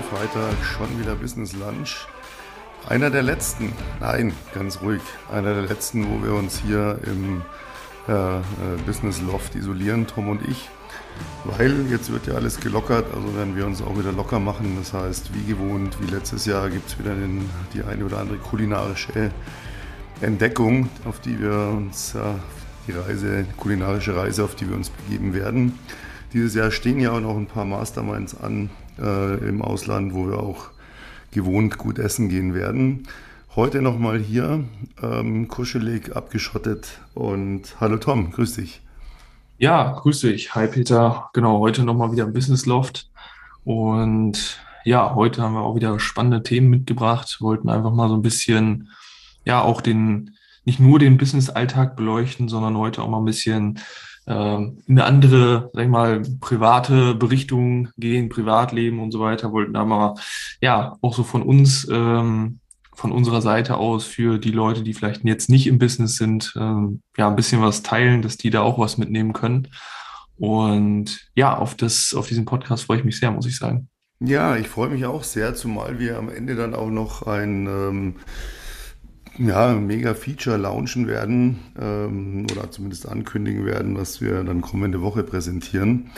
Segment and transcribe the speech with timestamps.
[0.00, 2.06] der Freitag, schon wieder Business Lunch.
[2.88, 7.42] Einer der letzten, nein, ganz ruhig, einer der letzten, wo wir uns hier im
[8.08, 8.42] äh, äh,
[8.86, 10.70] Business Loft isolieren, Tom und ich.
[11.44, 14.76] Weil jetzt wird ja alles gelockert, also werden wir uns auch wieder locker machen.
[14.78, 18.38] Das heißt, wie gewohnt, wie letztes Jahr, gibt es wieder den, die eine oder andere
[18.38, 19.30] kulinarische
[20.22, 22.20] Entdeckung, auf die wir uns, äh,
[22.86, 25.78] die Reise, die kulinarische Reise, auf die wir uns begeben werden.
[26.32, 28.70] Dieses Jahr stehen ja auch noch ein paar Masterminds an
[29.00, 30.70] äh, im Ausland, wo wir auch
[31.30, 33.06] gewohnt gut essen gehen werden.
[33.56, 34.64] Heute nochmal hier,
[35.02, 38.80] ähm, kuschelig, abgeschottet und hallo Tom, grüß dich.
[39.58, 40.54] Ja, grüß dich.
[40.54, 41.30] Hi Peter.
[41.34, 43.10] Genau, heute nochmal wieder im Business Loft.
[43.64, 47.38] Und ja, heute haben wir auch wieder spannende Themen mitgebracht.
[47.40, 48.88] Wollten einfach mal so ein bisschen,
[49.44, 53.80] ja, auch den, nicht nur den Business-Alltag beleuchten, sondern heute auch mal ein bisschen
[54.26, 59.74] ähm, in eine andere, sag ich mal, private Berichtung gehen, Privatleben und so weiter, wollten
[59.74, 60.14] da mal,
[60.60, 62.60] ja, auch so von uns, ähm,
[62.94, 67.00] von unserer Seite aus für die Leute, die vielleicht jetzt nicht im Business sind, ähm,
[67.16, 69.68] ja, ein bisschen was teilen, dass die da auch was mitnehmen können.
[70.36, 73.88] Und ja, auf das, auf diesen Podcast freue ich mich sehr, muss ich sagen.
[74.20, 78.16] Ja, ich freue mich auch sehr, zumal wir am Ende dann auch noch ein ähm,
[79.40, 85.22] ja, mega Feature launchen werden ähm, oder zumindest ankündigen werden, was wir dann kommende Woche
[85.22, 86.10] präsentieren.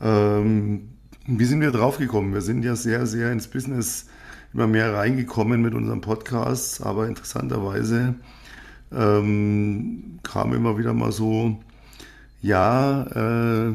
[0.00, 0.90] Ähm,
[1.26, 2.34] wie sind wir draufgekommen?
[2.34, 4.06] Wir sind ja sehr, sehr ins Business
[4.52, 8.14] immer mehr reingekommen mit unserem Podcast, aber interessanterweise
[8.92, 11.60] ähm, kam immer wieder mal so,
[12.42, 13.74] ja, äh,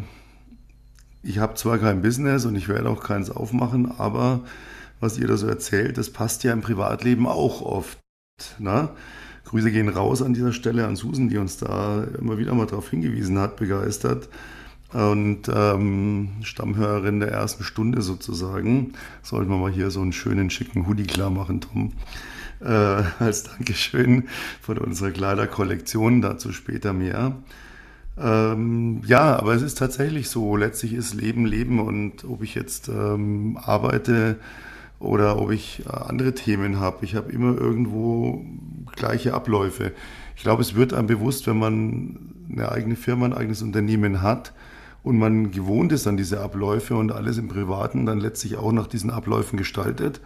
[1.24, 4.42] ich habe zwar kein Business und ich werde auch keins aufmachen, aber
[5.00, 7.98] was ihr da so erzählt, das passt ja im Privatleben auch oft.
[8.60, 8.90] Na?
[9.46, 12.90] Grüße gehen raus an dieser Stelle an Susan, die uns da immer wieder mal darauf
[12.90, 14.28] hingewiesen hat, begeistert.
[14.92, 18.94] Und ähm, Stammhörerin der ersten Stunde sozusagen.
[19.22, 21.94] Sollten wir mal hier so einen schönen, schicken Hoodie klar machen, Tom.
[22.62, 24.28] Äh, als Dankeschön
[24.62, 27.36] von unserer Kleiderkollektion, dazu später mehr.
[28.18, 30.56] Ähm, ja, aber es ist tatsächlich so.
[30.56, 34.40] Letztlich ist Leben Leben und ob ich jetzt ähm, arbeite,
[35.06, 37.06] oder ob ich äh, andere Themen habe.
[37.06, 38.44] Ich habe immer irgendwo
[38.96, 39.92] gleiche Abläufe.
[40.36, 44.54] Ich glaube, es wird einem bewusst, wenn man eine eigene Firma, ein eigenes Unternehmen hat
[45.04, 48.88] und man gewohnt ist an diese Abläufe und alles im Privaten dann letztlich auch nach
[48.88, 50.22] diesen Abläufen gestaltet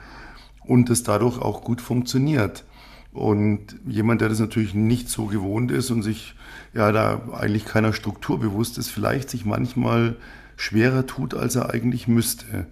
[0.65, 2.63] und es dadurch auch gut funktioniert.
[3.11, 6.35] Und jemand, der das natürlich nicht so gewohnt ist und sich
[6.73, 10.15] ja da eigentlich keiner Struktur bewusst ist, vielleicht sich manchmal
[10.57, 12.67] schwerer tut, als er eigentlich müsste.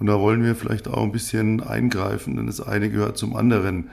[0.00, 3.90] Und da wollen wir vielleicht auch ein bisschen eingreifen, denn das eine gehört zum anderen.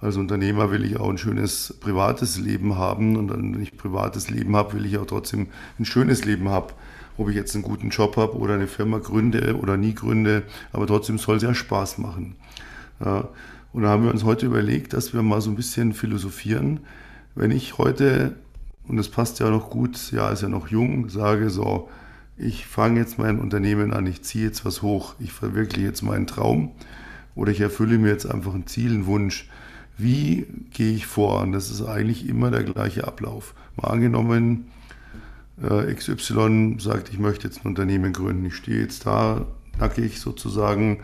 [0.00, 4.30] Als Unternehmer will ich auch ein schönes privates Leben haben und dann, wenn ich privates
[4.30, 5.48] Leben habe, will ich auch trotzdem
[5.80, 6.68] ein schönes Leben haben.
[7.16, 10.86] Ob ich jetzt einen guten Job habe oder eine Firma gründe oder nie gründe, aber
[10.86, 12.36] trotzdem soll es ja Spaß machen.
[13.04, 13.28] Ja.
[13.72, 16.80] Und da haben wir uns heute überlegt, dass wir mal so ein bisschen philosophieren.
[17.34, 18.36] Wenn ich heute,
[18.86, 21.88] und das passt ja noch gut, ja, ist ja noch jung, sage so,
[22.38, 26.26] ich fange jetzt mein Unternehmen an, ich ziehe jetzt was hoch, ich verwirkliche jetzt meinen
[26.26, 26.72] Traum
[27.34, 29.48] oder ich erfülle mir jetzt einfach ein Ziel, einen Wunsch.
[29.96, 31.40] Wie gehe ich vor?
[31.42, 33.54] Und das ist eigentlich immer der gleiche Ablauf.
[33.76, 34.66] Mal angenommen,
[35.60, 38.46] äh, XY sagt, ich möchte jetzt ein Unternehmen gründen.
[38.46, 39.46] Ich stehe jetzt da
[39.78, 40.98] nackig sozusagen.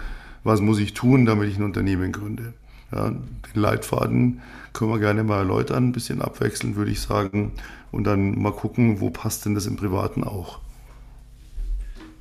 [0.45, 2.53] Was muss ich tun, damit ich ein Unternehmen gründe?
[2.93, 4.41] Ja, den Leitfaden
[4.73, 7.53] können wir gerne mal erläutern, ein bisschen abwechselnd, würde ich sagen.
[7.91, 10.61] Und dann mal gucken, wo passt denn das im Privaten auch.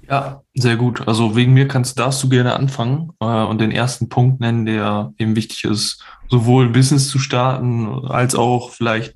[0.10, 1.08] Ja, sehr gut.
[1.08, 5.14] Also wegen mir kannst, darfst du gerne anfangen äh, und den ersten Punkt nennen, der
[5.18, 9.16] eben wichtig ist, sowohl Business zu starten, als auch vielleicht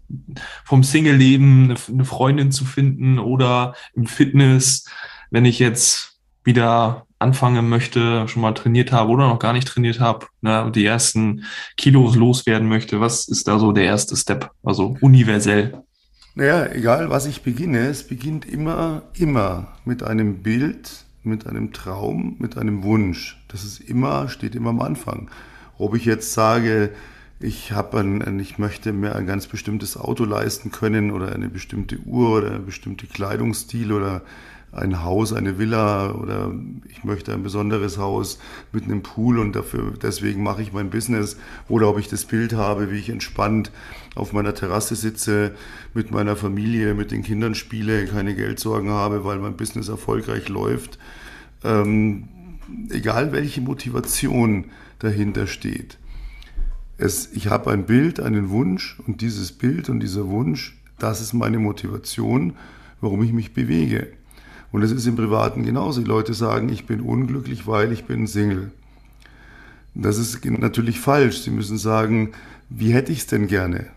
[0.63, 4.85] vom Single-Leben eine, eine Freundin zu finden oder im Fitness,
[5.29, 9.99] wenn ich jetzt wieder anfangen möchte, schon mal trainiert habe oder noch gar nicht trainiert
[9.99, 11.43] habe, ne, die ersten
[11.75, 13.01] Kilos loswerden möchte.
[13.01, 14.51] Was ist da so der erste Step?
[14.63, 15.83] Also universell.
[16.37, 22.35] Naja, egal was ich beginne, es beginnt immer, immer mit einem Bild, mit einem Traum,
[22.37, 23.43] mit einem Wunsch.
[23.47, 25.31] Das ist immer, steht immer am Anfang.
[25.79, 26.91] Ob ich jetzt sage,
[27.39, 31.97] ich habe ein, ich möchte mir ein ganz bestimmtes Auto leisten können oder eine bestimmte
[32.05, 34.21] Uhr oder ein bestimmter Kleidungsstil oder
[34.71, 36.53] ein Haus, eine Villa oder
[36.87, 38.37] ich möchte ein besonderes Haus
[38.71, 41.37] mit einem Pool und dafür, deswegen mache ich mein Business
[41.67, 43.71] oder ob ich das Bild habe, wie ich entspannt
[44.17, 45.53] auf meiner Terrasse sitze,
[45.93, 50.97] mit meiner Familie, mit den Kindern spiele, keine Geldsorgen habe, weil mein Business erfolgreich läuft.
[51.63, 52.27] Ähm,
[52.89, 54.65] egal welche Motivation
[54.99, 55.97] dahinter steht.
[56.97, 61.33] Es, ich habe ein Bild, einen Wunsch und dieses Bild und dieser Wunsch, das ist
[61.33, 62.53] meine Motivation,
[63.01, 64.07] warum ich mich bewege.
[64.71, 66.01] Und es ist im Privaten genauso.
[66.01, 68.71] Die Leute sagen, ich bin unglücklich, weil ich bin Single.
[69.93, 71.41] Das ist natürlich falsch.
[71.41, 72.31] Sie müssen sagen,
[72.69, 73.87] wie hätte ich es denn gerne?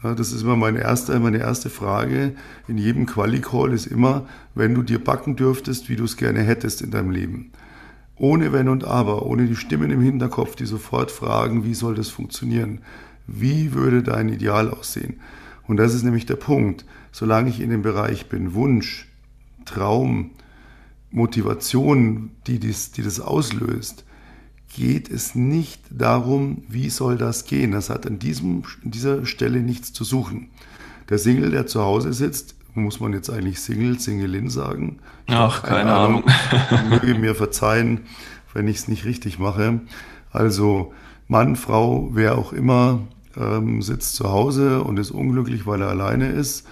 [0.00, 2.34] Das ist immer meine erste, meine erste Frage
[2.68, 6.82] in jedem Quali-Call ist immer, wenn du dir backen dürftest, wie du es gerne hättest
[6.82, 7.50] in deinem Leben.
[8.14, 12.10] Ohne Wenn und Aber, ohne die Stimmen im Hinterkopf, die sofort fragen, wie soll das
[12.10, 12.80] funktionieren?
[13.26, 15.20] Wie würde dein Ideal aussehen?
[15.66, 16.84] Und das ist nämlich der Punkt.
[17.10, 19.08] Solange ich in dem Bereich bin, Wunsch,
[19.64, 20.30] Traum,
[21.10, 24.04] Motivation, die, dies, die das auslöst,
[24.74, 27.72] geht es nicht darum, wie soll das gehen.
[27.72, 30.50] Das hat an diesem, an dieser Stelle nichts zu suchen.
[31.08, 34.98] Der Single, der zu Hause sitzt, muss man jetzt eigentlich Single, Singelin sagen?
[35.26, 36.24] Ach, keine, keine Ahnung.
[36.70, 36.88] Ahnung.
[36.90, 38.02] Möge mir verzeihen,
[38.52, 39.80] wenn ich es nicht richtig mache.
[40.30, 40.92] Also
[41.26, 43.00] Mann, Frau, wer auch immer,
[43.36, 46.66] ähm, sitzt zu Hause und ist unglücklich, weil er alleine ist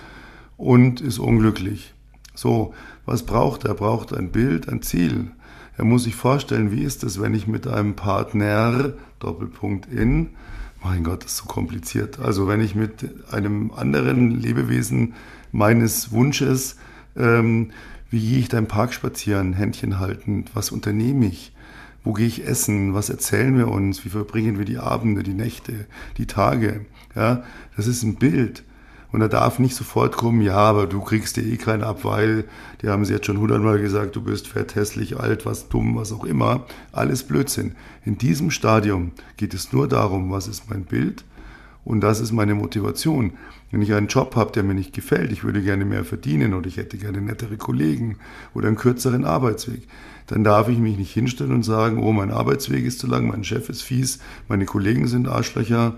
[0.57, 1.95] und ist unglücklich.
[2.35, 3.71] So, was braucht er?
[3.71, 5.31] Er braucht ein Bild, ein Ziel.
[5.77, 10.31] Er muss sich vorstellen, wie ist es, wenn ich mit einem Partner, Doppelpunkt in,
[10.83, 12.19] mein Gott, das ist so kompliziert.
[12.21, 15.15] Also wenn ich mit einem anderen Lebewesen
[15.53, 16.77] meines Wunsches,
[17.17, 17.71] ähm,
[18.11, 21.53] wie gehe ich da im Park spazieren, Händchen haltend, was unternehme ich?
[22.05, 22.95] Wo gehe ich essen?
[22.95, 24.05] Was erzählen wir uns?
[24.05, 25.87] Wie verbringen wir die Abende, die Nächte,
[26.19, 26.87] die Tage?
[27.17, 27.43] Ja,
[27.77, 28.63] das ist ein Bild.
[29.17, 32.45] Und er darf nicht sofort kommen, ja, aber du kriegst dir eh keinen ab, weil,
[32.83, 36.13] die haben sie jetzt schon hundertmal gesagt, du bist fett, hässlich, alt, was dumm, was
[36.13, 36.67] auch immer.
[36.93, 37.77] Alles Blödsinn.
[38.05, 41.25] In diesem Stadium geht es nur darum, was ist mein Bild
[41.83, 43.33] und das ist meine Motivation.
[43.71, 46.67] Wenn ich einen Job habe, der mir nicht gefällt, ich würde gerne mehr verdienen oder
[46.67, 48.19] ich hätte gerne nettere Kollegen
[48.53, 49.89] oder einen kürzeren Arbeitsweg,
[50.27, 53.45] dann darf ich mich nicht hinstellen und sagen, oh, mein Arbeitsweg ist zu lang, mein
[53.45, 55.95] Chef ist fies, meine Kollegen sind Arschlöcher,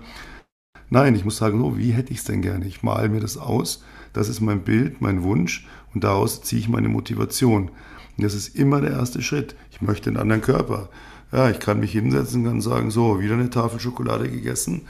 [0.91, 2.65] Nein, ich muss sagen, so, wie hätte ich es denn gerne?
[2.65, 3.83] Ich male mir das aus,
[4.13, 7.69] das ist mein Bild, mein Wunsch und daraus ziehe ich meine Motivation.
[8.17, 9.55] Und das ist immer der erste Schritt.
[9.71, 10.89] Ich möchte einen anderen Körper.
[11.31, 14.81] Ja, ich kann mich hinsetzen und kann sagen, so, wieder eine Tafel Schokolade gegessen,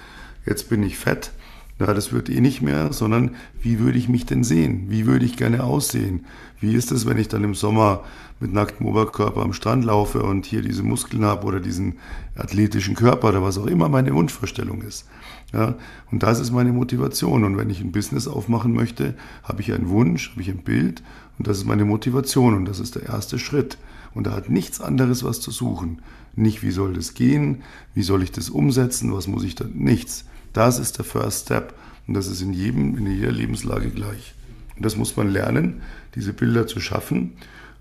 [0.46, 1.31] jetzt bin ich fett.
[1.80, 4.86] Ja, das wird eh nicht mehr, sondern wie würde ich mich denn sehen?
[4.90, 6.25] Wie würde ich gerne aussehen?
[6.60, 8.04] Wie ist es, wenn ich dann im Sommer
[8.42, 11.98] mit nacktem Oberkörper am Strand laufe und hier diese Muskeln habe oder diesen
[12.36, 15.07] athletischen Körper oder was auch immer meine Wunschvorstellung ist?
[15.51, 15.75] Ja,
[16.12, 17.44] und das ist meine Motivation.
[17.44, 21.01] Und wenn ich ein Business aufmachen möchte, habe ich einen Wunsch, habe ich ein Bild
[21.38, 23.78] und das ist meine Motivation und das ist der erste Schritt.
[24.13, 26.01] Und da hat nichts anderes was zu suchen.
[26.36, 27.63] Nicht, wie soll das gehen,
[27.94, 30.25] wie soll ich das umsetzen, was muss ich da, nichts.
[30.54, 31.74] Das ist der First Step
[32.07, 34.36] und das ist in jedem, in jeder Lebenslage gleich.
[34.75, 35.81] Und das muss man lernen,
[36.16, 37.34] diese Bilder zu schaffen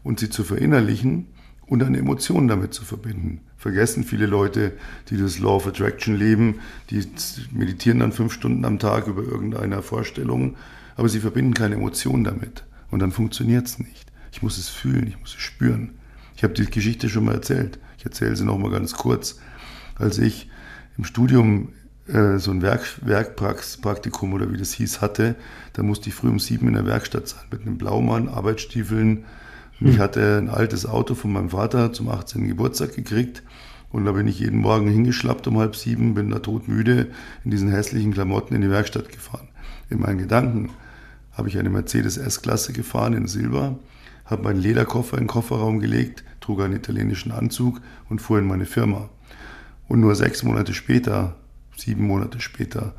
[0.04, 1.26] und sie zu verinnerlichen
[1.68, 3.40] und eine Emotion damit zu verbinden.
[3.56, 4.72] Vergessen viele Leute,
[5.10, 6.60] die das Law of Attraction leben,
[6.90, 7.06] die
[7.52, 10.56] meditieren dann fünf Stunden am Tag über irgendeine Vorstellung,
[10.96, 12.64] aber sie verbinden keine Emotion damit.
[12.90, 14.06] Und dann funktioniert es nicht.
[14.32, 15.94] Ich muss es fühlen, ich muss es spüren.
[16.36, 17.78] Ich habe die Geschichte schon mal erzählt.
[17.98, 19.40] Ich erzähle sie noch mal ganz kurz.
[19.96, 20.48] Als ich
[20.96, 21.72] im Studium
[22.06, 25.34] äh, so ein Werk, Werkpraktikum oder wie das hieß hatte,
[25.72, 29.24] da musste ich früh um sieben in der Werkstatt sein mit einem Blaumann, Arbeitsstiefeln,
[29.80, 29.98] ich hm.
[29.98, 32.48] hatte ein altes Auto von meinem Vater zum 18.
[32.48, 33.42] Geburtstag gekriegt
[33.90, 37.08] und da bin ich jeden Morgen hingeschlappt um halb sieben, bin da todmüde
[37.44, 39.48] in diesen hässlichen Klamotten in die Werkstatt gefahren.
[39.88, 40.70] In meinen Gedanken
[41.32, 43.78] habe ich eine Mercedes S-Klasse gefahren in Silber,
[44.24, 48.66] habe meinen Lederkoffer in den Kofferraum gelegt, trug einen italienischen Anzug und fuhr in meine
[48.66, 49.08] Firma.
[49.86, 51.36] Und nur sechs Monate später,
[51.76, 52.94] sieben Monate später,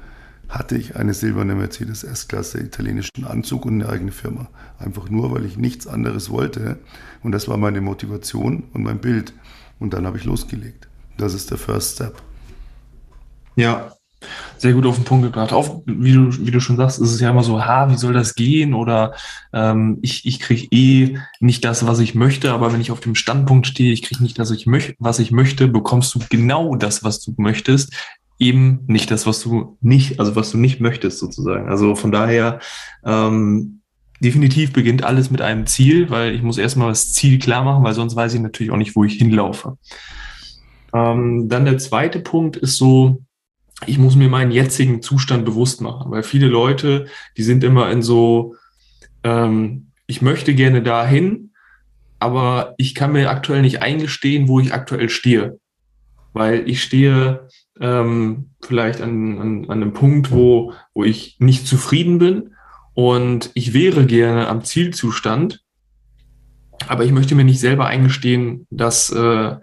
[0.49, 4.47] hatte ich eine silberne Mercedes S-Klasse, italienischen Anzug und eine eigene Firma.
[4.79, 6.79] Einfach nur, weil ich nichts anderes wollte.
[7.21, 9.33] Und das war meine Motivation und mein Bild.
[9.79, 10.87] Und dann habe ich losgelegt.
[11.17, 12.21] Das ist der First Step.
[13.55, 13.91] Ja,
[14.57, 15.53] sehr gut auf den Punkt gebracht.
[15.53, 18.13] Auch wie du, wie du schon sagst, ist es ja immer so, ha, wie soll
[18.13, 18.73] das gehen?
[18.73, 19.13] Oder
[19.53, 23.15] ähm, ich, ich kriege eh nicht das, was ich möchte, aber wenn ich auf dem
[23.15, 24.51] Standpunkt stehe, ich kriege nicht das,
[24.99, 27.93] was ich möchte, bekommst du genau das, was du möchtest
[28.39, 31.69] eben nicht das, was du nicht, also was du nicht möchtest sozusagen.
[31.69, 32.59] Also von daher
[33.05, 33.81] ähm,
[34.21, 37.93] definitiv beginnt alles mit einem Ziel, weil ich muss erstmal das Ziel klar machen, weil
[37.93, 39.77] sonst weiß ich natürlich auch nicht, wo ich hinlaufe.
[40.93, 43.21] Ähm, dann der zweite Punkt ist so,
[43.85, 48.01] ich muss mir meinen jetzigen Zustand bewusst machen, weil viele Leute, die sind immer in
[48.01, 48.55] so,
[49.23, 51.51] ähm, ich möchte gerne dahin,
[52.19, 55.59] aber ich kann mir aktuell nicht eingestehen, wo ich aktuell stehe.
[56.33, 57.47] Weil ich stehe
[57.79, 62.55] ähm, vielleicht an, an, an einem Punkt, wo, wo ich nicht zufrieden bin
[62.93, 65.61] und ich wäre gerne am Zielzustand,
[66.87, 69.55] aber ich möchte mir nicht selber eingestehen, dass, äh,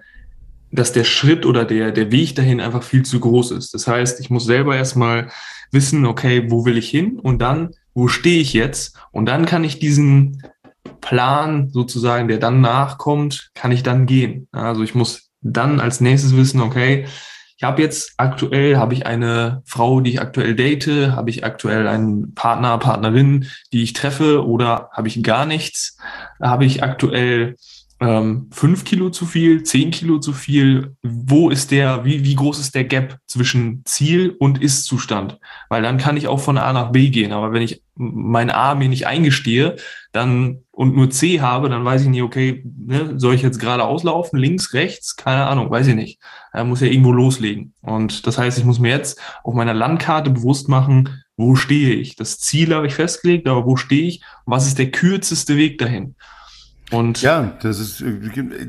[0.71, 3.75] dass der Schritt oder der, der Weg dahin einfach viel zu groß ist.
[3.75, 5.31] Das heißt, ich muss selber erstmal
[5.73, 8.99] wissen, okay, wo will ich hin und dann, wo stehe ich jetzt?
[9.13, 10.43] Und dann kann ich diesen
[11.01, 14.49] Plan sozusagen, der dann nachkommt, kann ich dann gehen.
[14.53, 17.07] Also ich muss dann als nächstes wissen, okay,
[17.59, 21.89] ich habe jetzt aktuell, habe ich eine Frau, die ich aktuell date, habe ich aktuell
[21.89, 25.97] einen Partner, Partnerin, die ich treffe oder habe ich gar nichts,
[26.41, 27.57] habe ich aktuell
[28.01, 30.97] ähm, fünf Kilo zu viel, zehn Kilo zu viel?
[31.03, 35.39] Wo ist der, wie, wie groß ist der Gap zwischen Ziel und Ist-Zustand?
[35.69, 37.33] Weil dann kann ich auch von A nach B gehen.
[37.33, 39.77] Aber wenn ich mein A mir nicht eingestehe,
[40.13, 43.85] dann und nur C habe, dann weiß ich nicht, okay, ne, soll ich jetzt gerade
[43.85, 46.21] auslaufen, links, rechts, keine Ahnung, weiß ich nicht.
[46.53, 47.73] Er muss ja irgendwo loslegen.
[47.81, 52.17] Und das heißt, ich muss mir jetzt auf meiner Landkarte bewusst machen, wo stehe ich?
[52.17, 54.23] Das Ziel habe ich festgelegt, aber wo stehe ich?
[54.45, 56.15] Was ist der kürzeste Weg dahin?
[56.93, 58.05] Und ja, das ist,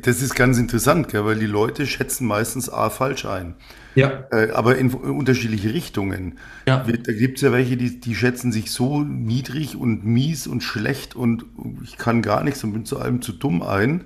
[0.02, 3.54] das ist ganz interessant, gell, weil die Leute schätzen meistens A falsch ein.
[3.94, 4.24] Ja.
[4.32, 6.40] Äh, aber in unterschiedliche Richtungen.
[6.68, 6.84] Ja.
[6.84, 11.16] Da gibt es ja welche, die, die schätzen sich so niedrig und mies und schlecht
[11.16, 11.46] und
[11.84, 14.04] ich kann gar nichts und bin zu allem zu dumm ein.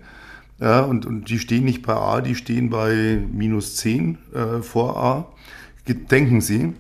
[0.59, 4.97] Ja, und, und die stehen nicht bei A, die stehen bei minus 10 äh, vor
[4.97, 5.27] A,
[5.87, 6.73] denken sie.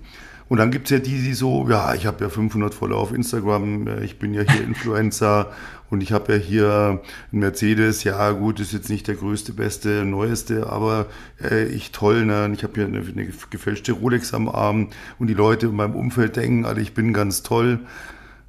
[0.51, 3.13] Und dann gibt es ja die, die so, ja, ich habe ja 500 Follower auf
[3.13, 5.49] Instagram, äh, ich bin ja hier Influencer
[5.89, 10.03] und ich habe ja hier einen Mercedes, ja gut, ist jetzt nicht der größte, beste,
[10.03, 11.05] neueste, aber
[11.41, 12.51] äh, ich toll, ne?
[12.53, 14.89] Ich habe hier eine, eine, gefälschte Rolex am Arm
[15.19, 17.79] und die Leute in meinem Umfeld denken, alle, ich bin ganz toll.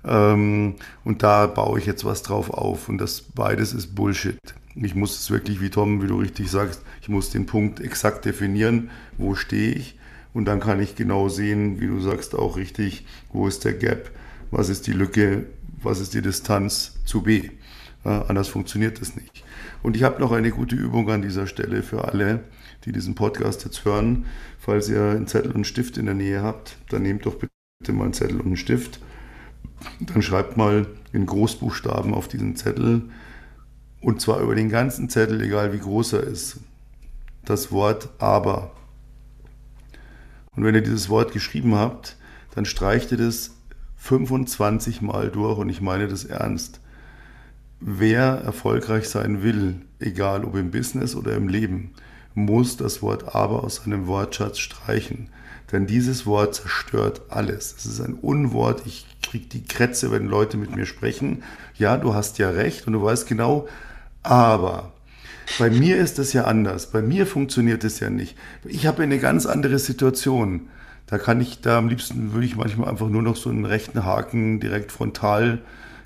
[0.05, 2.89] Ähm, und da baue ich jetzt was drauf auf.
[2.89, 4.41] Und das beides ist Bullshit.
[4.75, 8.25] Ich muss es wirklich, wie Tom, wie du richtig sagst, ich muss den Punkt exakt
[8.25, 9.97] definieren, wo stehe ich
[10.35, 14.11] und dann kann ich genau sehen, wie du sagst, auch richtig, wo ist der Gap,
[14.51, 15.47] was ist die Lücke,
[15.83, 17.51] was ist die Distanz zu B.
[18.05, 19.45] Ja, anders funktioniert das nicht.
[19.83, 22.45] Und ich habe noch eine gute Übung an dieser Stelle für alle,
[22.85, 24.27] die diesen Podcast jetzt hören.
[24.59, 27.93] Falls ihr einen Zettel und einen Stift in der Nähe habt, dann nehmt doch bitte
[27.93, 29.01] mal einen Zettel und einen Stift.
[30.01, 33.11] Dann schreibt mal in Großbuchstaben auf diesen Zettel,
[34.01, 36.59] und zwar über den ganzen Zettel, egal wie groß er ist,
[37.45, 38.73] das Wort aber.
[40.55, 42.17] Und wenn ihr dieses Wort geschrieben habt,
[42.55, 43.53] dann streicht ihr das
[43.97, 46.81] 25 Mal durch und ich meine das ernst.
[47.81, 51.95] Wer erfolgreich sein will, egal ob im Business oder im Leben,
[52.35, 55.29] muss das Wort aber aus seinem Wortschatz streichen.
[55.71, 57.75] Denn dieses Wort zerstört alles.
[57.79, 58.83] Es ist ein Unwort.
[58.85, 61.43] Ich kriege die Krätze, wenn Leute mit mir sprechen.
[61.77, 63.67] Ja, du hast ja recht und du weißt genau,
[64.23, 64.93] aber
[65.59, 66.91] bei mir ist das ja anders.
[66.91, 68.37] Bei mir funktioniert es ja nicht.
[68.65, 70.69] Ich habe eine ganz andere Situation.
[71.07, 74.05] Da kann ich, da am liebsten würde ich manchmal einfach nur noch so einen rechten
[74.05, 75.61] Haken direkt frontal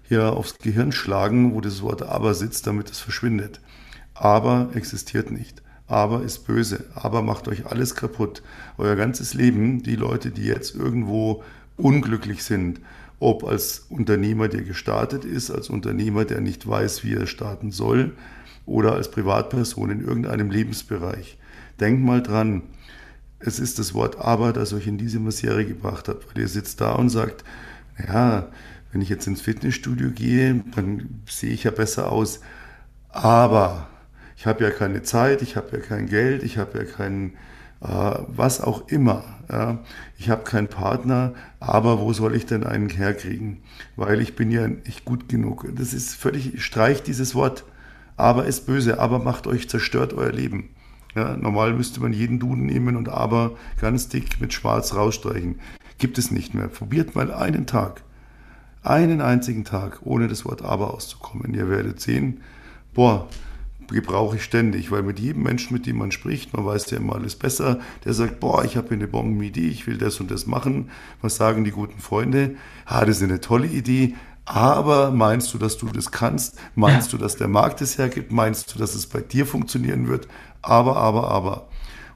[0.09, 3.61] hier aufs Gehirn schlagen, wo das Wort aber sitzt, damit es verschwindet.
[4.14, 5.62] Aber existiert nicht.
[5.87, 6.85] Aber ist böse.
[6.95, 8.43] Aber macht euch alles kaputt.
[8.78, 11.45] Euer ganzes Leben, die Leute, die jetzt irgendwo
[11.76, 12.81] unglücklich sind,
[13.21, 18.12] ob als Unternehmer, der gestartet ist, als Unternehmer, der nicht weiß, wie er starten soll,
[18.66, 21.38] oder als Privatperson in irgendeinem Lebensbereich.
[21.80, 22.62] Denkt mal dran,
[23.38, 26.80] es ist das Wort aber, das euch in diese Misere gebracht hat, weil ihr sitzt
[26.80, 27.44] da und sagt,
[28.06, 28.49] ja,
[28.92, 32.40] wenn ich jetzt ins Fitnessstudio gehe, dann sehe ich ja besser aus,
[33.11, 33.88] aber
[34.37, 37.30] ich habe ja keine Zeit, ich habe ja kein Geld, ich habe ja keinen,
[37.80, 39.25] äh, was auch immer.
[39.50, 39.78] Ja.
[40.18, 43.62] Ich habe keinen Partner, aber wo soll ich denn einen herkriegen?
[43.96, 45.66] Weil ich bin ja nicht gut genug.
[45.75, 47.64] Das ist völlig, streicht dieses Wort.
[48.16, 50.70] Aber ist böse, aber macht euch, zerstört euer Leben.
[51.14, 55.58] Ja, normal müsste man jeden Duden nehmen und aber ganz dick mit schwarz rausstreichen.
[55.99, 56.68] Gibt es nicht mehr.
[56.68, 58.02] Probiert mal einen Tag,
[58.82, 61.54] einen einzigen Tag, ohne das Wort aber auszukommen.
[61.54, 62.42] Ihr werdet sehen,
[62.92, 63.28] boah,
[63.88, 67.14] gebrauche ich ständig, weil mit jedem Menschen, mit dem man spricht, man weiß ja immer
[67.14, 70.46] alles besser, der sagt, boah, ich habe hier eine Bombenidee, ich will das und das
[70.46, 70.90] machen.
[71.23, 72.56] Was sagen die guten Freunde?
[72.85, 74.14] Ah, das ist eine tolle Idee,
[74.47, 76.59] aber meinst du, dass du das kannst?
[76.75, 77.19] Meinst ja.
[77.19, 78.33] du, dass der Markt es hergibt?
[78.33, 80.29] Meinst du, dass es bei dir funktionieren wird?
[80.62, 81.69] Aber, aber, aber.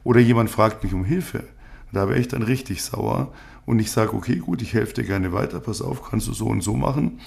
[0.04, 1.44] Oder jemand fragt mich um Hilfe.
[1.92, 3.32] Da wäre ich dann richtig sauer
[3.66, 6.46] und ich sage, okay, gut, ich helfe dir gerne weiter, pass auf, kannst du so
[6.46, 7.20] und so machen.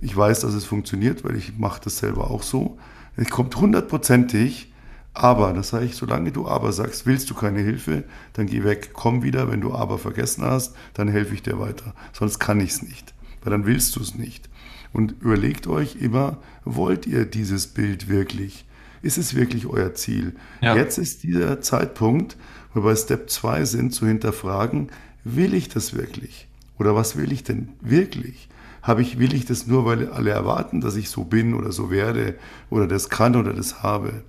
[0.00, 2.78] Ich weiß, dass es funktioniert, weil ich mache das selber auch so.
[3.16, 4.72] Es kommt hundertprozentig,
[5.12, 8.90] aber, das sage ich, solange du aber sagst, willst du keine Hilfe, dann geh weg,
[8.92, 11.94] komm wieder, wenn du aber vergessen hast, dann helfe ich dir weiter.
[12.12, 14.48] Sonst kann ich es nicht, weil dann willst du es nicht.
[14.92, 18.64] Und überlegt euch immer, wollt ihr dieses Bild wirklich?
[19.02, 20.34] Ist es wirklich euer Ziel?
[20.60, 20.76] Ja.
[20.76, 22.36] Jetzt ist dieser Zeitpunkt,
[22.74, 24.88] wo wir bei Step 2 sind, zu hinterfragen,
[25.24, 26.48] will ich das wirklich?
[26.78, 28.48] Oder was will ich denn wirklich?
[28.82, 31.90] Habe ich, will ich das nur, weil alle erwarten, dass ich so bin oder so
[31.90, 32.36] werde
[32.70, 34.24] oder das kann oder das habe?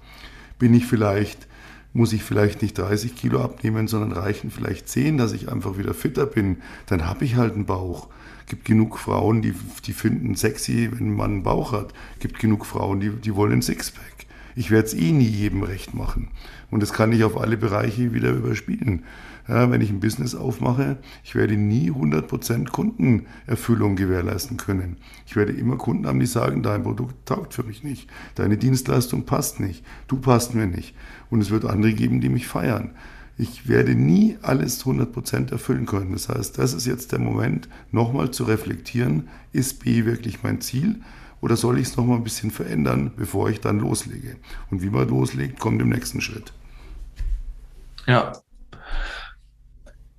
[0.60, 1.48] Bin ich vielleicht,
[1.94, 5.94] muss ich vielleicht nicht 30 Kilo abnehmen, sondern reichen vielleicht 10, dass ich einfach wieder
[5.94, 6.58] fitter bin?
[6.88, 8.10] Dann habe ich halt einen Bauch
[8.48, 9.54] gibt genug Frauen, die,
[9.86, 11.94] die finden sexy, wenn man einen Bauch hat.
[12.20, 14.26] gibt genug Frauen, die, die wollen ein Sixpack.
[14.56, 16.30] Ich werde es eh nie jedem recht machen.
[16.70, 19.04] Und das kann ich auf alle Bereiche wieder überspielen.
[19.48, 24.98] Ja, wenn ich ein Business aufmache, ich werde nie 100% Kundenerfüllung gewährleisten können.
[25.26, 29.26] Ich werde immer Kunden haben, die sagen, dein Produkt taugt für mich nicht, deine Dienstleistung
[29.26, 30.96] passt nicht, du passt mir nicht.
[31.30, 32.92] Und es wird andere geben, die mich feiern.
[33.38, 36.12] Ich werde nie alles 100% erfüllen können.
[36.12, 41.02] Das heißt, das ist jetzt der Moment, nochmal zu reflektieren, ist B wirklich mein Ziel?
[41.42, 44.36] Oder soll ich es nochmal ein bisschen verändern, bevor ich dann loslege?
[44.70, 46.54] Und wie man loslegt, kommt im nächsten Schritt.
[48.06, 48.34] Ja,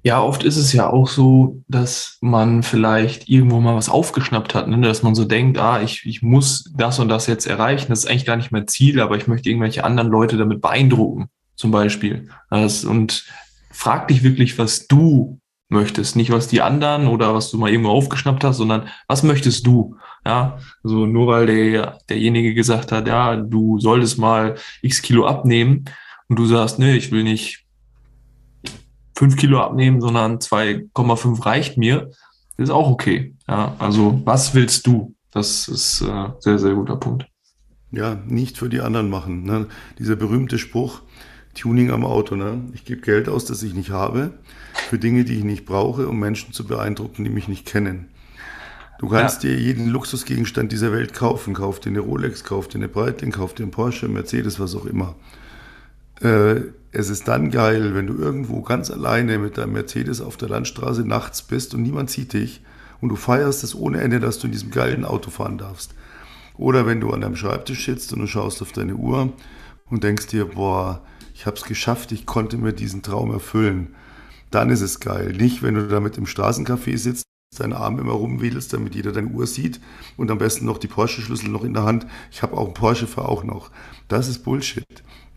[0.05, 4.67] ja, oft ist es ja auch so, dass man vielleicht irgendwo mal was aufgeschnappt hat,
[4.67, 4.81] ne?
[4.81, 7.87] dass man so denkt, ah, ich, ich muss das und das jetzt erreichen.
[7.91, 11.29] Das ist eigentlich gar nicht mein Ziel, aber ich möchte irgendwelche anderen Leute damit beeindrucken,
[11.63, 12.29] zum Beispiel.
[12.51, 13.25] Und
[13.71, 15.39] frag dich wirklich, was du
[15.69, 19.65] möchtest, nicht was die anderen oder was du mal irgendwo aufgeschnappt hast, sondern was möchtest
[19.65, 19.97] du?
[20.27, 25.85] Ja, also nur weil der, derjenige gesagt hat, ja, du solltest mal x Kilo abnehmen
[26.29, 27.65] und du sagst, nee, ich will nicht
[29.17, 32.11] fünf Kilo abnehmen, sondern 2,5 reicht mir,
[32.57, 33.37] ist auch okay.
[33.49, 35.15] Ja, also was willst du?
[35.31, 37.27] Das ist äh, sehr, sehr guter Punkt.
[37.93, 39.45] Ja, nicht für die anderen machen.
[39.45, 39.69] Ne?
[39.99, 41.03] Dieser berühmte Spruch,
[41.55, 42.37] Tuning am Auto.
[42.37, 42.61] Ne?
[42.75, 44.33] Ich gebe Geld aus, das ich nicht habe,
[44.89, 48.09] für Dinge, die ich nicht brauche, um Menschen zu beeindrucken, die mich nicht kennen.
[48.99, 49.51] Du kannst ja.
[49.51, 51.55] dir jeden Luxusgegenstand dieser Welt kaufen.
[51.55, 54.87] Kauf dir eine Rolex, kauf dir eine Breitling, kauf dir einen Porsche, Mercedes, was auch
[54.87, 55.17] immer.
[56.21, 56.61] Äh,
[56.93, 61.03] es ist dann geil, wenn du irgendwo ganz alleine mit deinem Mercedes auf der Landstraße
[61.03, 62.61] nachts bist und niemand sieht dich
[63.01, 65.95] und du feierst es ohne Ende, dass du in diesem geilen Auto fahren darfst.
[66.57, 69.33] Oder wenn du an deinem Schreibtisch sitzt und du schaust auf deine Uhr
[69.91, 71.03] und denkst dir, boah,
[71.35, 73.95] ich habe es geschafft, ich konnte mir diesen Traum erfüllen.
[74.51, 75.33] Dann ist es geil.
[75.33, 77.25] Nicht, wenn du damit im Straßencafé sitzt,
[77.59, 79.81] deinen Arm immer rumwedelst, damit jeder deine Uhr sieht
[80.17, 82.07] und am besten noch die Porsche-Schlüssel noch in der Hand.
[82.31, 83.71] Ich habe auch einen Porsche, für auch noch.
[84.09, 84.85] Das ist Bullshit.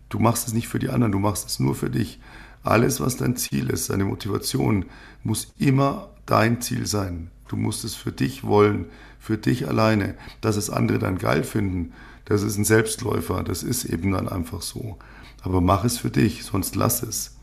[0.09, 2.19] Du machst es nicht für die anderen, du machst es nur für dich.
[2.63, 4.85] Alles, was dein Ziel ist, deine Motivation,
[5.23, 7.31] muss immer dein Ziel sein.
[7.47, 8.85] Du musst es für dich wollen,
[9.19, 10.15] für dich alleine.
[10.41, 11.93] Dass es andere dann geil finden,
[12.25, 14.97] das ist ein Selbstläufer, das ist eben dann einfach so.
[15.45, 17.37] Aber mach es für dich, sonst lass es.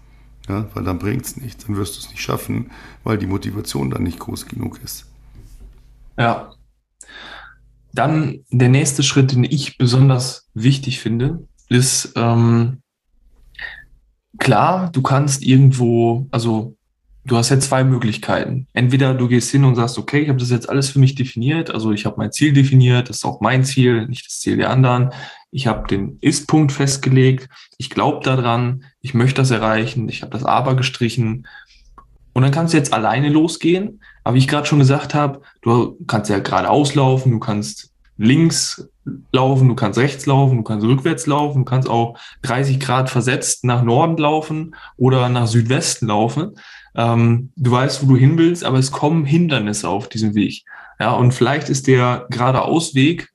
[0.48, 2.72] Ja, weil dann bringt es nichts, dann wirst du es nicht schaffen,
[3.04, 5.06] weil die Motivation dann nicht groß genug ist.
[6.18, 6.52] Ja.
[7.92, 12.82] Dann der nächste Schritt, den ich besonders wichtig finde, ist ähm,
[14.38, 16.74] klar, du kannst irgendwo, also
[17.24, 18.66] du hast ja zwei Möglichkeiten.
[18.72, 21.70] Entweder du gehst hin und sagst, okay, ich habe das jetzt alles für mich definiert,
[21.70, 24.70] also ich habe mein Ziel definiert, das ist auch mein Ziel, nicht das Ziel der
[24.70, 25.10] anderen.
[25.52, 30.44] Ich habe den Ist-Punkt festgelegt, ich glaube daran, ich möchte das erreichen, ich habe das
[30.44, 31.46] Aber gestrichen.
[32.32, 34.00] Und dann kannst du jetzt alleine losgehen.
[34.24, 38.88] Aber wie ich gerade schon gesagt habe, du kannst ja geradeaus laufen, du kannst links
[39.32, 43.64] laufen, du kannst rechts laufen, du kannst rückwärts laufen, du kannst auch 30 Grad versetzt
[43.64, 46.52] nach Norden laufen oder nach Südwesten laufen.
[46.94, 50.64] Ähm, du weißt, wo du hin willst, aber es kommen Hindernisse auf diesem Weg.
[51.00, 53.31] Ja, und vielleicht ist der geradeausweg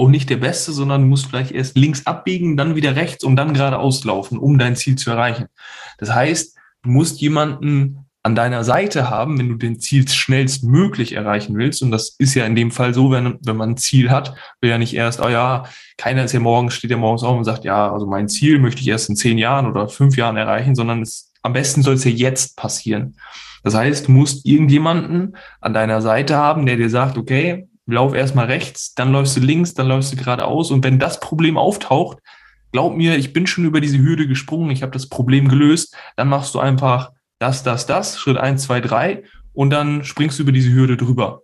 [0.00, 3.36] auch nicht der beste, sondern du musst vielleicht erst links abbiegen, dann wieder rechts und
[3.36, 5.46] dann geradeaus laufen, um dein Ziel zu erreichen.
[5.98, 11.56] Das heißt, du musst jemanden an deiner Seite haben, wenn du den Ziel schnellstmöglich erreichen
[11.56, 11.82] willst.
[11.82, 14.70] Und das ist ja in dem Fall so, wenn, wenn man ein Ziel hat, will
[14.70, 15.64] ja nicht erst, oh ja,
[15.96, 18.82] keiner ist ja morgens, steht ja morgens auf und sagt, ja, also mein Ziel möchte
[18.82, 22.04] ich erst in zehn Jahren oder fünf Jahren erreichen, sondern es, am besten soll es
[22.04, 23.16] ja jetzt passieren.
[23.62, 28.46] Das heißt, du musst irgendjemanden an deiner Seite haben, der dir sagt, okay, lauf erstmal
[28.46, 30.70] rechts, dann läufst du links, dann läufst du geradeaus.
[30.70, 32.18] Und wenn das Problem auftaucht,
[32.72, 36.28] glaub mir, ich bin schon über diese Hürde gesprungen, ich habe das Problem gelöst, dann
[36.28, 40.52] machst du einfach das, das, das, Schritt eins, zwei, drei und dann springst du über
[40.52, 41.42] diese Hürde drüber.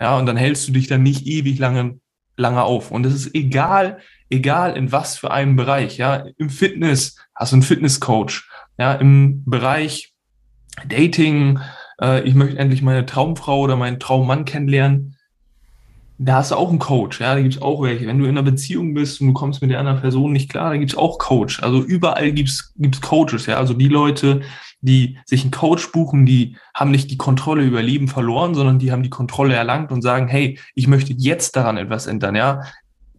[0.00, 1.98] Ja, und dann hältst du dich dann nicht ewig lange,
[2.36, 2.90] lange auf.
[2.90, 5.96] Und es ist egal, egal in was für einem Bereich.
[5.96, 8.44] Ja, im Fitness hast du einen Fitnesscoach.
[8.78, 10.12] Ja, im Bereich
[10.86, 11.60] Dating,
[12.00, 15.15] äh, ich möchte endlich meine Traumfrau oder meinen Traummann kennenlernen
[16.18, 18.06] da hast du auch einen Coach, ja, da gibt's auch welche.
[18.06, 20.70] Wenn du in einer Beziehung bist und du kommst mit der anderen Person nicht klar,
[20.70, 21.62] da gibt's auch Coach.
[21.62, 23.58] Also überall gibt's gibt's Coaches, ja.
[23.58, 24.40] Also die Leute,
[24.80, 28.92] die sich einen Coach buchen, die haben nicht die Kontrolle über Leben verloren, sondern die
[28.92, 32.62] haben die Kontrolle erlangt und sagen, hey, ich möchte jetzt daran etwas ändern, ja.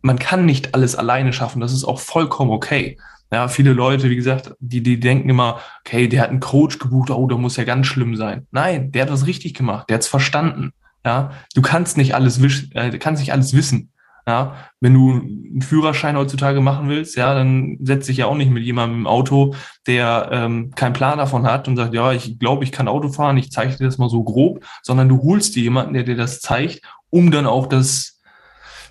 [0.02, 2.98] Man kann nicht alles alleine schaffen, das ist auch vollkommen okay.
[3.32, 7.10] Ja, viele Leute, wie gesagt, die, die denken immer, okay, der hat einen Coach gebucht,
[7.10, 8.48] oh, da muss ja ganz schlimm sein.
[8.52, 10.72] Nein, der hat was richtig gemacht, der hat's verstanden.
[11.08, 13.94] Ja, du kannst nicht alles wissen, äh, kannst nicht alles wissen.
[14.28, 18.52] Ja, wenn du einen Führerschein heutzutage machen willst, ja, dann setz dich ja auch nicht
[18.52, 19.56] mit jemandem im Auto,
[19.88, 23.38] der ähm, keinen Plan davon hat und sagt, ja, ich glaube, ich kann Auto fahren,
[23.38, 26.42] ich zeige dir das mal so grob, sondern du holst dir jemanden, der dir das
[26.42, 28.20] zeigt, um dann auch das,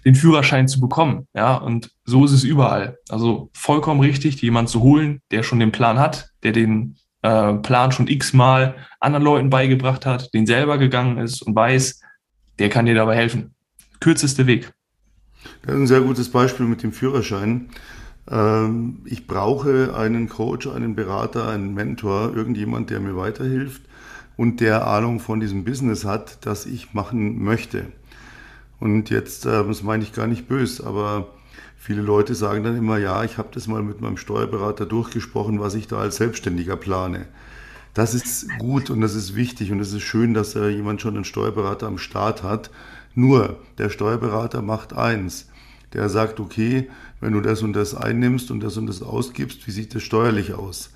[0.06, 1.28] den Führerschein zu bekommen.
[1.34, 2.96] Ja, und so ist es überall.
[3.10, 7.92] Also vollkommen richtig, jemand zu holen, der schon den Plan hat, der den äh, Plan
[7.92, 12.00] schon x-mal anderen Leuten beigebracht hat, den selber gegangen ist und weiß,
[12.58, 13.54] der kann dir dabei helfen.
[14.00, 14.72] Kürzeste Weg.
[15.62, 17.70] Das ist ein sehr gutes Beispiel mit dem Führerschein.
[18.28, 23.82] Ähm, ich brauche einen Coach, einen Berater, einen Mentor, irgendjemand, der mir weiterhilft
[24.36, 27.86] und der Ahnung von diesem Business hat, das ich machen möchte.
[28.80, 31.28] Und jetzt, äh, das meine ich gar nicht böse, aber
[31.76, 35.74] viele Leute sagen dann immer, ja, ich habe das mal mit meinem Steuerberater durchgesprochen, was
[35.74, 37.26] ich da als Selbstständiger plane.
[37.96, 41.14] Das ist gut und das ist wichtig und es ist schön, dass äh, jemand schon
[41.14, 42.70] einen Steuerberater am Start hat.
[43.14, 45.48] Nur, der Steuerberater macht eins.
[45.94, 46.90] Der sagt, okay,
[47.22, 50.52] wenn du das und das einnimmst und das und das ausgibst, wie sieht das steuerlich
[50.52, 50.90] aus?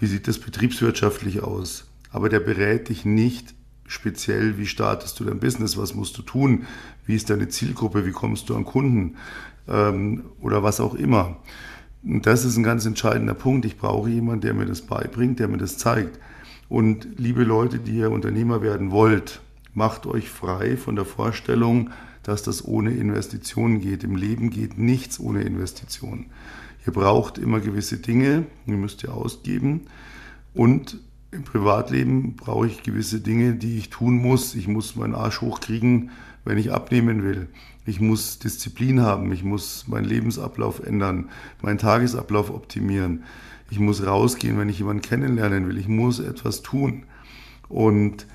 [0.00, 1.84] Wie sieht das betriebswirtschaftlich aus?
[2.12, 3.54] Aber der berät dich nicht
[3.86, 6.64] speziell, wie startest du dein Business, was musst du tun,
[7.04, 9.16] wie ist deine Zielgruppe, wie kommst du an Kunden
[9.68, 11.36] ähm, oder was auch immer.
[12.02, 13.64] Und das ist ein ganz entscheidender Punkt.
[13.64, 16.18] Ich brauche jemanden, der mir das beibringt, der mir das zeigt.
[16.68, 19.40] Und liebe Leute, die ihr Unternehmer werden wollt,
[19.74, 21.90] macht euch frei von der Vorstellung,
[22.22, 24.04] dass das ohne Investitionen geht.
[24.04, 26.26] Im Leben geht nichts ohne Investitionen.
[26.86, 29.86] Ihr braucht immer gewisse Dinge, die müsst ihr ausgeben.
[30.54, 30.98] Und
[31.30, 34.54] im Privatleben brauche ich gewisse Dinge, die ich tun muss.
[34.54, 36.10] Ich muss meinen Arsch hochkriegen,
[36.48, 37.46] wenn ich abnehmen will.
[37.84, 39.30] Ich muss Disziplin haben.
[39.32, 41.28] Ich muss meinen Lebensablauf ändern,
[41.60, 43.24] meinen Tagesablauf optimieren.
[43.70, 45.76] Ich muss rausgehen, wenn ich jemanden kennenlernen will.
[45.76, 47.04] Ich muss etwas tun.
[47.68, 48.26] Und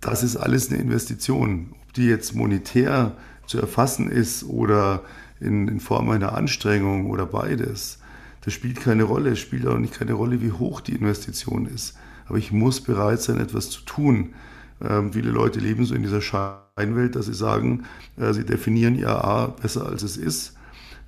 [0.00, 1.74] das ist alles eine Investition.
[1.82, 5.02] Ob die jetzt monetär zu erfassen ist oder
[5.40, 7.98] in, in Form einer Anstrengung oder beides,
[8.44, 9.30] das spielt keine Rolle.
[9.30, 11.96] Es spielt auch nicht keine Rolle, wie hoch die Investition ist.
[12.26, 14.34] Aber ich muss bereit sein, etwas zu tun.
[14.82, 17.84] Ähm, viele Leute leben so in dieser Scheinwelt, dass sie sagen,
[18.16, 20.56] äh, sie definieren ihr A besser als es ist,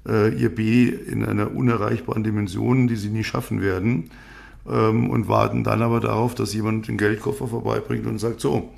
[0.06, 4.10] äh, ihr B in einer unerreichbaren Dimension, die sie nie schaffen werden
[4.68, 8.72] ähm, und warten dann aber darauf, dass jemand den Geldkoffer vorbeibringt und sagt, so,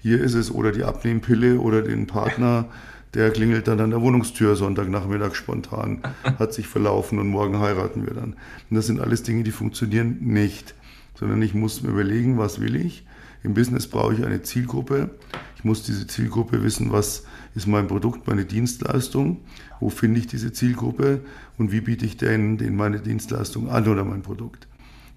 [0.00, 2.66] hier ist es, oder die Abnehmpille oder den Partner,
[3.14, 6.02] der klingelt dann an der Wohnungstür Sonntagnachmittag spontan,
[6.38, 8.34] hat sich verlaufen und morgen heiraten wir dann.
[8.70, 10.74] Und das sind alles Dinge, die funktionieren nicht,
[11.14, 13.04] sondern ich muss mir überlegen, was will ich.
[13.42, 15.10] Im Business brauche ich eine Zielgruppe.
[15.56, 17.24] Ich muss diese Zielgruppe wissen, was
[17.54, 19.40] ist mein Produkt, meine Dienstleistung,
[19.80, 21.20] wo finde ich diese Zielgruppe
[21.56, 24.68] und wie biete ich denen, denen meine Dienstleistung an oder mein Produkt.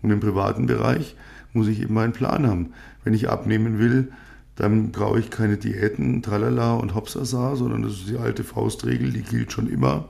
[0.02, 1.16] Und im privaten Bereich
[1.54, 2.74] muss ich eben einen Plan haben.
[3.04, 4.12] Wenn ich abnehmen will,
[4.56, 9.24] dann brauche ich keine Diäten, Tralala und Hopsasa, sondern das ist die alte Faustregel, die
[9.24, 10.10] gilt schon immer.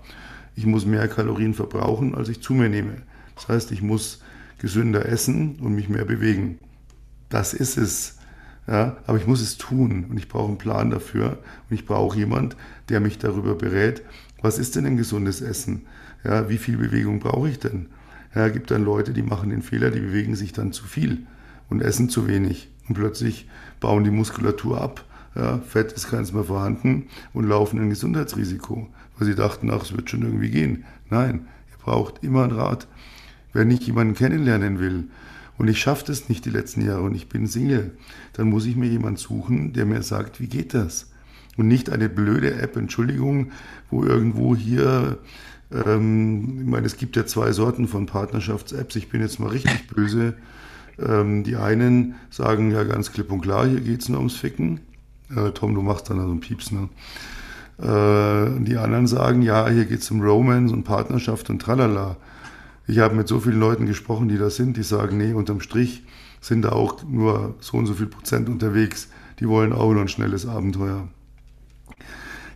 [0.55, 2.97] Ich muss mehr Kalorien verbrauchen, als ich zu mir nehme.
[3.35, 4.21] Das heißt, ich muss
[4.57, 6.59] gesünder essen und mich mehr bewegen.
[7.31, 8.17] Das ist es.
[8.67, 12.15] Ja, aber ich muss es tun und ich brauche einen Plan dafür und ich brauche
[12.15, 12.55] jemand,
[12.89, 14.03] der mich darüber berät,
[14.41, 15.87] was ist denn ein gesundes Essen?
[16.23, 17.87] Ja, wie viel Bewegung brauche ich denn?
[18.35, 21.25] Ja, gibt dann Leute, die machen den Fehler, die bewegen sich dann zu viel
[21.69, 25.03] und essen zu wenig und plötzlich bauen die Muskulatur ab.
[25.33, 29.95] Ja, Fett ist keins mehr vorhanden und laufen ein Gesundheitsrisiko, weil sie dachten, ach, es
[29.95, 30.83] wird schon irgendwie gehen.
[31.09, 32.87] Nein, ihr braucht immer einen Rat.
[33.53, 35.05] Wenn ich jemanden kennenlernen will
[35.61, 37.91] und ich schaffe das nicht die letzten Jahre und ich bin Single,
[38.33, 41.11] dann muss ich mir jemanden suchen, der mir sagt, wie geht das?
[41.55, 43.51] Und nicht eine blöde App, Entschuldigung,
[43.91, 45.19] wo irgendwo hier,
[45.71, 49.85] ähm, ich meine, es gibt ja zwei Sorten von Partnerschafts-Apps, ich bin jetzt mal richtig
[49.85, 50.33] böse.
[50.97, 54.79] Ähm, die einen sagen ja ganz klipp und klar, hier geht es nur ums Ficken.
[55.29, 56.89] Äh, Tom, du machst dann also einen Pieps, ne?
[57.77, 62.17] Äh, die anderen sagen, ja, hier geht es um Romance und Partnerschaft und tralala.
[62.87, 66.03] Ich habe mit so vielen Leuten gesprochen, die da sind, die sagen, nee, unterm Strich
[66.41, 69.09] sind da auch nur so und so viel Prozent unterwegs.
[69.39, 71.07] Die wollen auch nur ein schnelles Abenteuer.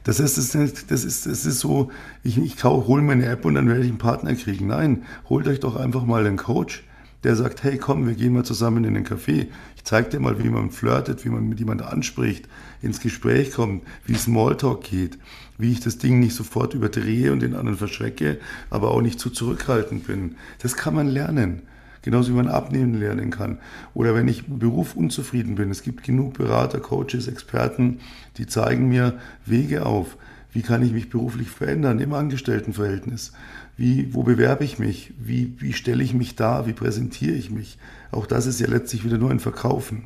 [0.03, 1.91] Das ist, das ist, das ist, das ist so,
[2.23, 4.67] ich, ich hole mir eine App und dann werde ich einen Partner kriegen.
[4.67, 6.83] Nein, holt euch doch einfach mal einen Coach,
[7.23, 9.47] der sagt, hey komm, wir gehen mal zusammen in den Café.
[9.75, 12.47] Ich zeige dir mal, wie man flirtet, wie man mit jemandem anspricht,
[12.83, 15.17] ins Gespräch kommt, wie Smalltalk geht,
[15.57, 18.39] wie ich das Ding nicht sofort überdrehe und den anderen verschrecke,
[18.69, 20.35] aber auch nicht zu zurückhaltend bin.
[20.61, 21.61] Das kann man lernen.
[22.01, 23.57] Genauso wie man abnehmen lernen kann.
[23.95, 25.71] Oder wenn ich im Beruf unzufrieden bin.
[25.71, 27.99] Es gibt genug Berater, Coaches, Experten,
[28.37, 30.15] die zeigen mir Wege auf.
[30.53, 33.33] Wie kann ich mich beruflich verändern im Angestelltenverhältnis?
[33.75, 35.13] Wie, wo bewerbe ich mich?
[35.17, 36.67] Wie, wie stelle ich mich da?
[36.67, 37.79] Wie präsentiere ich mich?
[38.11, 40.03] Auch das ist ja letztlich wieder nur ein Verkaufen.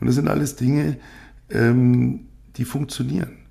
[0.00, 0.96] Und das sind alles Dinge,
[1.50, 2.20] ähm,
[2.56, 3.43] die funktionieren.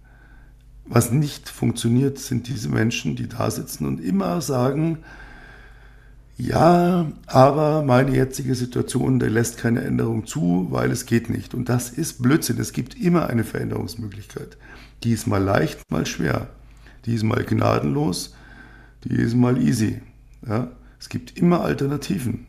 [0.85, 4.99] Was nicht funktioniert, sind diese Menschen, die da sitzen und immer sagen,
[6.35, 11.53] ja, aber meine jetzige Situation, der lässt keine Änderung zu, weil es geht nicht.
[11.53, 12.59] Und das ist Blödsinn.
[12.59, 14.57] Es gibt immer eine Veränderungsmöglichkeit.
[15.03, 16.49] Die ist mal leicht, mal schwer.
[17.05, 18.33] Die ist mal gnadenlos,
[19.03, 20.01] die ist mal easy.
[20.47, 20.71] Ja?
[20.99, 22.47] Es gibt immer Alternativen.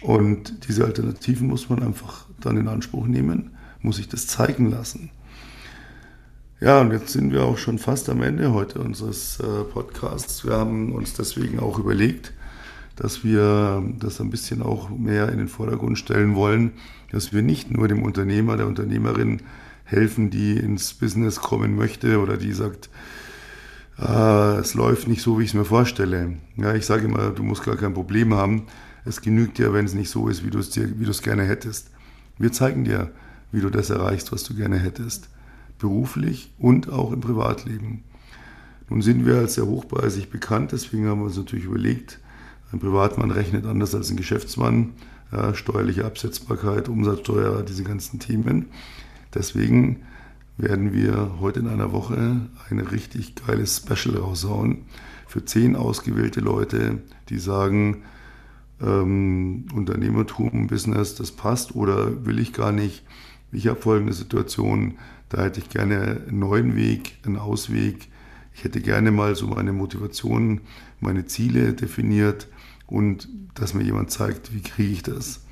[0.00, 5.10] Und diese Alternativen muss man einfach dann in Anspruch nehmen, muss sich das zeigen lassen.
[6.62, 10.46] Ja, und jetzt sind wir auch schon fast am Ende heute unseres äh, Podcasts.
[10.46, 12.32] Wir haben uns deswegen auch überlegt,
[12.94, 16.74] dass wir das ein bisschen auch mehr in den Vordergrund stellen wollen,
[17.10, 19.40] dass wir nicht nur dem Unternehmer, der Unternehmerin
[19.82, 22.90] helfen, die ins Business kommen möchte oder die sagt,
[23.96, 26.34] ah, es läuft nicht so, wie ich es mir vorstelle.
[26.56, 28.66] Ja, ich sage immer, du musst gar kein Problem haben.
[29.04, 31.90] Es genügt dir, wenn es nicht so ist, wie du es gerne hättest.
[32.38, 33.10] Wir zeigen dir,
[33.50, 35.28] wie du das erreichst, was du gerne hättest.
[35.82, 38.04] Beruflich und auch im Privatleben.
[38.88, 42.20] Nun sind wir als sehr hochpreisig bekannt, deswegen haben wir uns natürlich überlegt,
[42.72, 44.92] ein Privatmann rechnet anders als ein Geschäftsmann.
[45.32, 48.66] Ja, steuerliche Absetzbarkeit, Umsatzsteuer, diese ganzen Themen.
[49.34, 50.02] Deswegen
[50.56, 54.82] werden wir heute in einer Woche ein richtig geiles Special raushauen
[55.26, 58.02] für zehn ausgewählte Leute, die sagen,
[58.80, 63.02] ähm, Unternehmertum, Business, das passt oder will ich gar nicht.
[63.52, 64.94] Ich habe folgende Situation,
[65.28, 68.08] da hätte ich gerne einen neuen Weg, einen Ausweg.
[68.54, 70.62] Ich hätte gerne mal so meine Motivation,
[71.00, 72.48] meine Ziele definiert
[72.86, 75.44] und dass mir jemand zeigt, wie kriege ich das.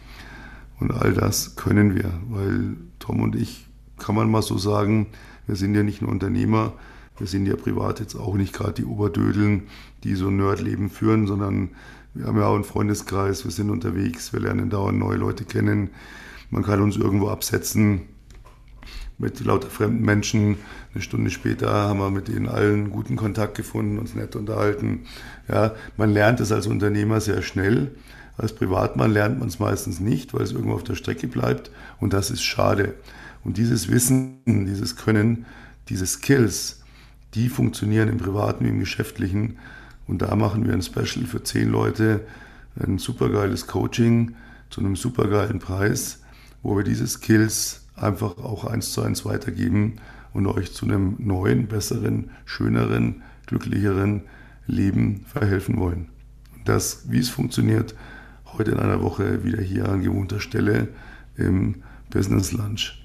[0.79, 3.67] Und all das können wir, weil Tom und ich,
[3.99, 5.09] kann man mal so sagen,
[5.47, 6.73] wir sind ja nicht nur Unternehmer,
[7.19, 9.65] wir sind ja privat jetzt auch nicht gerade die Oberdödeln,
[10.05, 11.71] die so ein Nerdleben führen, sondern
[12.15, 15.91] wir haben ja auch einen Freundeskreis, wir sind unterwegs, wir lernen dauernd neue Leute kennen.
[16.51, 18.03] Man kann uns irgendwo absetzen
[19.19, 20.57] mit lauter fremden Menschen.
[20.93, 25.07] Eine Stunde später haben wir mit denen allen guten Kontakt gefunden, uns nett unterhalten.
[25.49, 27.93] Ja, man lernt es als Unternehmer sehr schnell.
[28.37, 31.71] Als Privatmann lernt man es meistens nicht, weil es irgendwo auf der Strecke bleibt.
[32.01, 32.95] Und das ist schade.
[33.45, 35.45] Und dieses Wissen, dieses Können,
[35.89, 36.81] diese Skills,
[37.35, 39.59] die funktionieren im Privaten wie im Geschäftlichen.
[40.09, 42.27] Und da machen wir ein Special für zehn Leute,
[42.77, 44.35] ein supergeiles Coaching
[44.71, 46.20] zu einem supergeilen Preis,
[46.63, 49.97] wo wir diese Skills einfach auch eins zu eins weitergeben
[50.33, 54.23] und euch zu einem neuen, besseren, schöneren, glücklicheren
[54.67, 56.09] Leben verhelfen wollen.
[56.65, 57.95] Das, wie es funktioniert,
[58.53, 60.89] heute in einer Woche wieder hier an gewohnter Stelle
[61.37, 63.00] im Business Lunch.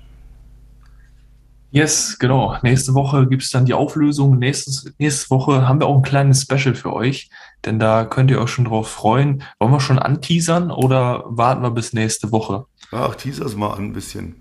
[1.76, 2.56] Yes, genau.
[2.64, 4.40] Nächste Woche gibt es dann die Auflösung.
[4.40, 7.30] Nächstes, nächste Woche haben wir auch ein kleines Special für euch,
[7.66, 9.44] denn da könnt ihr euch schon drauf freuen.
[9.60, 12.64] Wollen wir schon anteasern oder warten wir bis nächste Woche?
[12.94, 14.38] Ach, teasers mal an ein bisschen.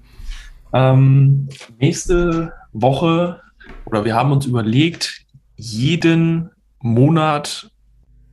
[0.73, 1.49] Ähm,
[1.81, 3.41] nächste Woche,
[3.85, 5.25] oder wir haben uns überlegt,
[5.57, 7.69] jeden Monat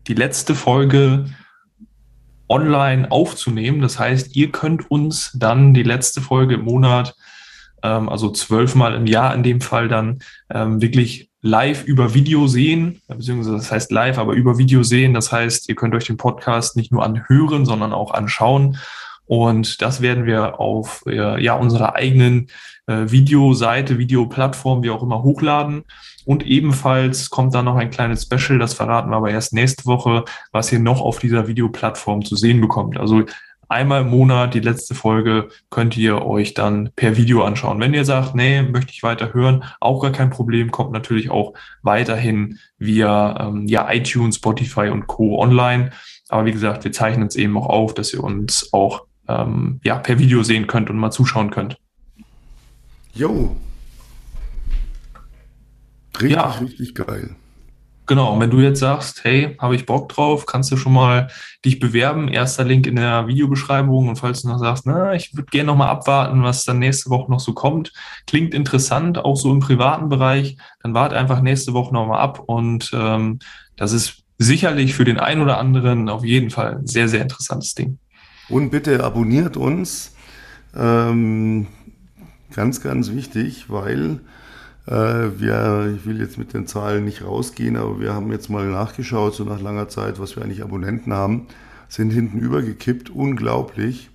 [0.05, 1.25] die letzte Folge
[2.47, 3.81] online aufzunehmen.
[3.81, 7.15] Das heißt, ihr könnt uns dann die letzte Folge im Monat,
[7.83, 10.19] ähm, also zwölfmal im Jahr in dem Fall dann
[10.53, 15.13] ähm, wirklich live über Video sehen, beziehungsweise das heißt live, aber über Video sehen.
[15.13, 18.77] Das heißt, ihr könnt euch den Podcast nicht nur anhören, sondern auch anschauen.
[19.25, 22.47] Und das werden wir auf äh, ja, unserer eigenen
[22.85, 25.85] äh, Videoseite, Videoplattform, wie auch immer, hochladen.
[26.25, 30.25] Und ebenfalls kommt da noch ein kleines Special, das verraten wir aber erst nächste Woche,
[30.51, 32.99] was ihr noch auf dieser Videoplattform zu sehen bekommt.
[32.99, 33.23] Also
[33.71, 37.79] einmal im Monat, die letzte Folge, könnt ihr euch dann per Video anschauen.
[37.79, 41.53] Wenn ihr sagt, nee, möchte ich weiter hören, auch gar kein Problem, kommt natürlich auch
[41.81, 45.39] weiterhin via ähm, ja, iTunes, Spotify und Co.
[45.39, 45.91] online.
[46.29, 49.97] Aber wie gesagt, wir zeichnen es eben auch auf, dass ihr uns auch ähm, ja,
[49.97, 51.77] per Video sehen könnt und mal zuschauen könnt.
[53.13, 53.55] Jo.
[56.15, 56.49] Richtig, ja.
[56.51, 57.35] richtig geil.
[58.11, 61.29] Genau, und wenn du jetzt sagst, hey, habe ich Bock drauf, kannst du schon mal
[61.63, 62.27] dich bewerben.
[62.27, 64.09] Erster Link in der Videobeschreibung.
[64.09, 67.09] Und falls du noch sagst, na, ich würde gerne noch mal abwarten, was dann nächste
[67.09, 67.93] Woche noch so kommt,
[68.27, 72.43] klingt interessant, auch so im privaten Bereich, dann warte einfach nächste Woche noch mal ab.
[72.47, 73.39] Und ähm,
[73.77, 77.75] das ist sicherlich für den einen oder anderen auf jeden Fall ein sehr, sehr interessantes
[77.75, 77.97] Ding.
[78.49, 80.17] Und bitte abonniert uns.
[80.75, 81.67] Ähm,
[82.53, 84.19] ganz, ganz wichtig, weil
[84.91, 89.33] wir, ich will jetzt mit den Zahlen nicht rausgehen, aber wir haben jetzt mal nachgeschaut,
[89.35, 91.47] so nach langer Zeit, was wir eigentlich Abonnenten haben,
[91.87, 93.09] sind hinten übergekippt.
[93.09, 94.09] Unglaublich,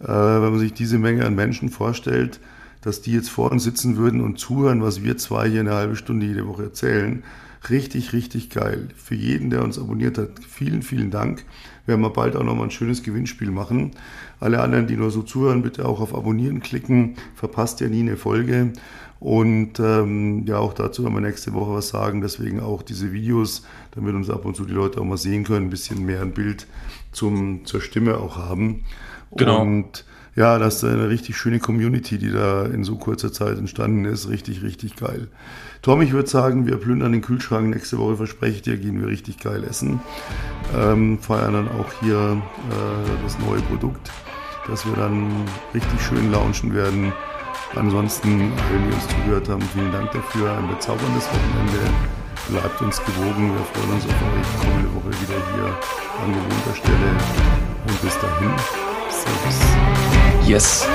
[0.00, 2.40] äh, wenn man sich diese Menge an Menschen vorstellt,
[2.82, 5.96] dass die jetzt vor uns sitzen würden und zuhören, was wir zwei hier eine halbe
[5.96, 7.22] Stunde jede Woche erzählen.
[7.68, 8.88] Richtig, richtig geil.
[8.96, 11.44] Für jeden, der uns abonniert hat, vielen, vielen Dank
[11.86, 13.92] werden wir bald auch nochmal ein schönes Gewinnspiel machen.
[14.38, 17.16] Alle anderen, die nur so zuhören, bitte auch auf Abonnieren klicken.
[17.34, 18.72] Verpasst ja nie eine Folge.
[19.18, 22.20] Und ähm, ja, auch dazu werden wir nächste Woche was sagen.
[22.20, 25.66] Deswegen auch diese Videos, damit uns ab und zu die Leute auch mal sehen können,
[25.66, 26.66] ein bisschen mehr ein Bild
[27.12, 28.84] zum, zur Stimme auch haben.
[29.36, 29.62] Genau.
[29.62, 30.04] Und
[30.36, 34.28] ja, das ist eine richtig schöne Community, die da in so kurzer Zeit entstanden ist.
[34.28, 35.28] Richtig, richtig geil.
[35.80, 37.70] Tom, ich würde sagen, wir plündern den Kühlschrank.
[37.70, 40.00] Nächste Woche verspreche ich dir, gehen wir richtig geil essen.
[40.76, 44.10] Ähm, feiern dann auch hier äh, das neue Produkt,
[44.66, 45.30] dass wir dann
[45.72, 47.14] richtig schön launchen werden.
[47.74, 50.56] Ansonsten, wenn wir uns zugehört haben, vielen Dank dafür.
[50.56, 51.90] Ein bezauberndes Wochenende.
[52.48, 53.52] Bleibt uns gewogen.
[53.52, 55.66] Wir freuen uns auf euch kommende Woche wieder hier
[56.22, 57.10] an gewohnter Stelle.
[57.88, 58.50] Und bis dahin,
[59.10, 60.48] Servus.
[60.48, 60.86] Yes.